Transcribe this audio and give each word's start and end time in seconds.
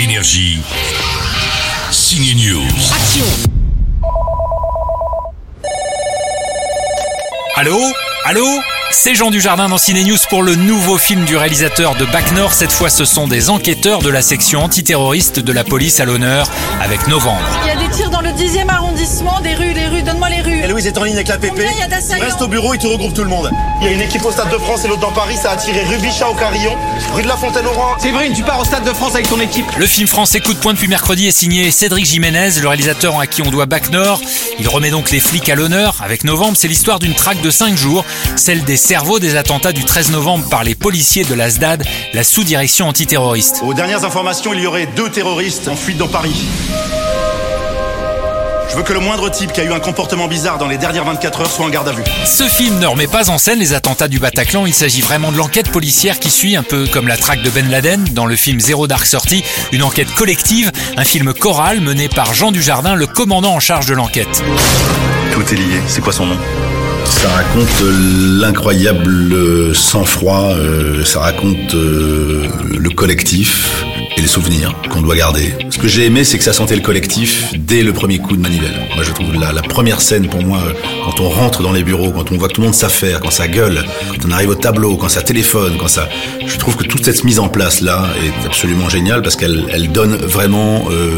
Énergie. 0.00 0.60
Signe 1.90 2.36
News. 2.36 2.68
Action 2.94 3.24
Allô? 7.56 7.80
Allô? 8.24 8.46
C'est 8.92 9.16
Jean 9.16 9.32
Dujardin 9.32 9.68
dans 9.68 9.76
Ciné 9.76 10.04
News 10.04 10.16
pour 10.30 10.44
le 10.44 10.54
nouveau 10.54 10.98
film 10.98 11.24
du 11.24 11.36
réalisateur 11.36 11.96
de 11.96 12.04
Bac 12.04 12.30
Nord. 12.30 12.52
Cette 12.52 12.70
fois, 12.70 12.90
ce 12.90 13.04
sont 13.04 13.26
des 13.26 13.50
enquêteurs 13.50 13.98
de 13.98 14.08
la 14.08 14.22
section 14.22 14.62
antiterroriste 14.62 15.40
de 15.40 15.52
la 15.52 15.64
police 15.64 15.98
à 15.98 16.04
l'honneur 16.04 16.48
avec 16.80 17.08
Novembre. 17.08 17.42
Dans 18.06 18.20
le 18.20 18.30
10e 18.30 18.68
arrondissement, 18.68 19.40
des 19.40 19.54
rues, 19.54 19.72
les 19.74 19.86
rues, 19.86 20.02
donne-moi 20.02 20.28
les 20.30 20.40
rues. 20.40 20.60
Et 20.62 20.68
Louise 20.68 20.86
est 20.86 20.96
en 20.96 21.04
ligne 21.04 21.16
avec 21.16 21.28
la 21.28 21.36
PP. 21.36 21.60
Reste 22.20 22.40
au 22.40 22.48
bureau, 22.48 22.72
il 22.72 22.78
te 22.78 22.86
regroupe 22.86 23.12
tout 23.12 23.22
le 23.22 23.28
monde. 23.28 23.50
Il 23.80 23.86
y 23.86 23.90
a 23.90 23.92
une 23.92 24.00
équipe 24.00 24.24
au 24.24 24.30
Stade 24.30 24.50
de 24.50 24.58
France 24.58 24.84
et 24.84 24.88
l'autre 24.88 25.00
dans 25.00 25.12
Paris, 25.12 25.36
ça 25.36 25.52
a 25.52 25.56
tiré 25.56 25.84
rue 25.84 25.98
Bichat 25.98 26.28
au 26.28 26.34
Carillon, 26.34 26.74
rue 27.12 27.22
de 27.22 27.28
la 27.28 27.36
Fontaine-Oran. 27.36 27.98
Séverine, 27.98 28.32
tu 28.32 28.42
pars 28.42 28.58
au 28.60 28.64
Stade 28.64 28.84
de 28.84 28.92
France 28.92 29.14
avec 29.14 29.28
ton 29.28 29.40
équipe. 29.40 29.66
Le 29.76 29.86
film 29.86 30.06
français 30.06 30.40
Coup 30.40 30.54
de 30.54 30.58
poing 30.58 30.72
depuis 30.72 30.88
mercredi 30.88 31.26
est 31.26 31.32
signé 31.32 31.70
Cédric 31.70 32.06
Jiménez, 32.06 32.50
le 32.60 32.68
réalisateur 32.68 33.18
à 33.18 33.26
qui 33.26 33.42
on 33.42 33.50
doit 33.50 33.66
Bac 33.66 33.90
Nord. 33.90 34.20
Il 34.58 34.68
remet 34.68 34.90
donc 34.90 35.10
les 35.10 35.20
flics 35.20 35.48
à 35.48 35.54
l'honneur. 35.54 35.96
Avec 36.02 36.24
Novembre, 36.24 36.56
c'est 36.56 36.68
l'histoire 36.68 37.00
d'une 37.00 37.14
traque 37.14 37.40
de 37.40 37.50
5 37.50 37.76
jours, 37.76 38.04
celle 38.36 38.64
des 38.64 38.76
cerveaux 38.76 39.18
des 39.18 39.36
attentats 39.36 39.72
du 39.72 39.84
13 39.84 40.12
novembre 40.12 40.48
par 40.48 40.64
les 40.64 40.74
policiers 40.74 41.24
de 41.24 41.34
la 41.34 41.50
SDAD, 41.50 41.84
la 42.14 42.24
sous-direction 42.24 42.88
antiterroriste. 42.88 43.62
Aux 43.64 43.74
dernières 43.74 44.04
informations, 44.04 44.54
il 44.54 44.60
y 44.60 44.66
aurait 44.66 44.88
deux 44.96 45.10
terroristes 45.10 45.68
en 45.68 45.76
fuite 45.76 45.98
dans 45.98 46.08
Paris. 46.08 46.46
Je 48.70 48.76
veux 48.76 48.82
que 48.82 48.92
le 48.92 49.00
moindre 49.00 49.30
type 49.30 49.52
qui 49.52 49.60
a 49.60 49.64
eu 49.64 49.72
un 49.72 49.80
comportement 49.80 50.28
bizarre 50.28 50.58
dans 50.58 50.68
les 50.68 50.76
dernières 50.76 51.04
24 51.04 51.40
heures 51.40 51.50
soit 51.50 51.64
en 51.64 51.70
garde 51.70 51.88
à 51.88 51.92
vue. 51.92 52.04
Ce 52.26 52.44
film 52.44 52.78
ne 52.78 52.86
remet 52.86 53.06
pas 53.06 53.30
en 53.30 53.38
scène 53.38 53.58
les 53.58 53.72
attentats 53.72 54.08
du 54.08 54.18
Bataclan, 54.18 54.66
il 54.66 54.74
s'agit 54.74 55.00
vraiment 55.00 55.32
de 55.32 55.38
l'enquête 55.38 55.70
policière 55.70 56.18
qui 56.18 56.30
suit 56.30 56.54
un 56.54 56.62
peu 56.62 56.86
comme 56.86 57.08
la 57.08 57.16
traque 57.16 57.42
de 57.42 57.50
Ben 57.50 57.68
Laden 57.70 58.04
dans 58.12 58.26
le 58.26 58.36
film 58.36 58.60
Zéro 58.60 58.86
Dark 58.86 59.06
Sortie, 59.06 59.42
une 59.72 59.82
enquête 59.82 60.12
collective, 60.14 60.70
un 60.96 61.04
film 61.04 61.32
choral 61.32 61.80
mené 61.80 62.08
par 62.08 62.34
Jean 62.34 62.52
Dujardin, 62.52 62.94
le 62.94 63.06
commandant 63.06 63.54
en 63.54 63.60
charge 63.60 63.86
de 63.86 63.94
l'enquête. 63.94 64.42
Tout 65.32 65.42
est 65.54 65.56
lié, 65.56 65.80
c'est 65.86 66.02
quoi 66.02 66.12
son 66.12 66.26
nom? 66.26 66.38
Ça 67.06 67.28
raconte 67.30 67.82
l'incroyable 68.40 69.74
sang-froid, 69.74 70.52
euh, 70.52 71.04
ça 71.04 71.20
raconte 71.20 71.74
euh, 71.74 72.48
le 72.70 72.90
collectif 72.90 73.84
souvenirs 74.28 74.74
qu'on 74.90 75.02
doit 75.02 75.16
garder. 75.16 75.54
Ce 75.70 75.78
que 75.78 75.88
j'ai 75.88 76.04
aimé, 76.06 76.22
c'est 76.22 76.38
que 76.38 76.44
ça 76.44 76.52
sentait 76.52 76.76
le 76.76 76.82
collectif 76.82 77.52
dès 77.58 77.82
le 77.82 77.92
premier 77.92 78.18
coup 78.18 78.36
de 78.36 78.42
manivelle. 78.42 78.86
Moi, 78.94 79.02
je 79.02 79.12
trouve 79.12 79.34
la, 79.34 79.52
la 79.52 79.62
première 79.62 80.00
scène 80.00 80.28
pour 80.28 80.42
moi, 80.42 80.60
quand 81.04 81.20
on 81.20 81.28
rentre 81.28 81.62
dans 81.62 81.72
les 81.72 81.82
bureaux, 81.82 82.12
quand 82.12 82.30
on 82.30 82.36
voit 82.36 82.48
que 82.48 82.54
tout 82.54 82.60
le 82.60 82.66
monde 82.66 82.74
s'affaire, 82.74 83.20
quand 83.20 83.30
ça 83.30 83.48
gueule, 83.48 83.84
quand 84.12 84.28
on 84.28 84.30
arrive 84.32 84.50
au 84.50 84.54
tableau, 84.54 84.96
quand 84.96 85.08
ça 85.08 85.22
téléphone, 85.22 85.76
quand 85.78 85.88
ça, 85.88 86.08
je 86.46 86.56
trouve 86.58 86.76
que 86.76 86.84
toute 86.84 87.04
cette 87.04 87.24
mise 87.24 87.38
en 87.38 87.48
place 87.48 87.80
là 87.80 88.08
est 88.24 88.46
absolument 88.46 88.88
géniale 88.88 89.22
parce 89.22 89.36
qu'elle 89.36 89.64
elle 89.72 89.90
donne 89.90 90.16
vraiment, 90.16 90.84
euh, 90.90 91.12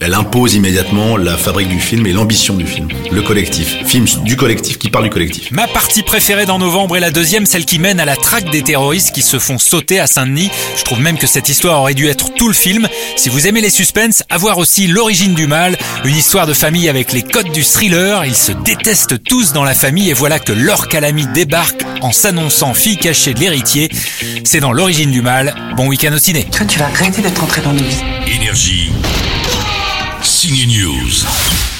elle 0.00 0.14
impose 0.14 0.54
immédiatement 0.54 1.16
la 1.16 1.36
fabrique 1.36 1.68
du 1.68 1.80
film 1.80 2.06
et 2.06 2.12
l'ambition 2.12 2.54
du 2.54 2.66
film, 2.66 2.88
le 3.10 3.22
collectif, 3.22 3.76
film 3.86 4.06
du 4.24 4.36
collectif 4.36 4.78
qui 4.78 4.90
parle 4.90 5.04
du 5.04 5.10
collectif. 5.10 5.50
Ma 5.50 5.66
partie 5.66 6.02
préférée 6.02 6.46
dans 6.46 6.58
novembre 6.58 6.96
est 6.96 7.00
la 7.00 7.10
deuxième, 7.10 7.46
celle 7.46 7.64
qui 7.64 7.78
mène 7.78 8.00
à 8.00 8.04
la 8.04 8.16
traque 8.16 8.50
des 8.50 8.62
terroristes 8.62 9.14
qui 9.14 9.22
se 9.22 9.38
font 9.38 9.58
sauter 9.58 10.00
à 10.00 10.06
Saint-Denis. 10.06 10.50
Je 10.76 10.84
trouve 10.84 11.00
même 11.00 11.18
que 11.18 11.26
cette 11.26 11.48
histoire 11.48 11.80
aurait 11.80 11.94
dû 11.94 12.08
être 12.08 12.34
tout 12.34 12.48
le 12.48 12.54
film. 12.54 12.88
Si 13.16 13.28
vous 13.28 13.46
aimez 13.46 13.60
les 13.60 13.70
suspens, 13.70 14.22
à 14.30 14.38
voir 14.38 14.58
aussi 14.58 14.86
l'origine 14.86 15.34
du 15.34 15.46
mal, 15.46 15.76
une 16.04 16.16
histoire 16.16 16.46
de 16.46 16.54
famille 16.54 16.88
avec 16.88 17.12
les 17.12 17.22
codes 17.22 17.50
du 17.52 17.64
thriller. 17.64 18.24
Ils 18.24 18.36
se 18.36 18.52
détestent 18.52 19.22
tous 19.24 19.52
dans 19.52 19.64
la 19.64 19.74
famille 19.74 20.10
et 20.10 20.14
voilà 20.14 20.38
que 20.38 20.52
leur 20.52 20.88
calamie 20.88 21.26
débarque 21.26 21.82
en 22.00 22.12
s'annonçant 22.12 22.74
fille 22.74 22.98
cachée 22.98 23.34
de 23.34 23.40
l'héritier. 23.40 23.90
C'est 24.44 24.60
dans 24.60 24.72
l'origine 24.72 25.10
du 25.10 25.22
mal. 25.22 25.54
Bon 25.76 25.86
week-end 25.86 26.12
au 26.12 26.18
ciné. 26.18 26.44
Toi, 26.50 26.66
tu 26.66 26.78
vas 26.78 26.88
regretter 26.88 27.22
d'être 27.22 27.42
entré 27.42 27.62
dans 27.62 27.72
nos 27.72 27.82
vies. 27.82 28.02
Énergie. 28.26 28.90
Signe 30.44 30.66
News. 30.66 31.73